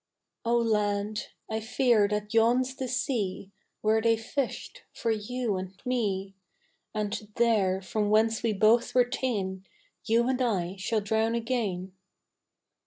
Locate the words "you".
5.11-5.57, 10.05-10.27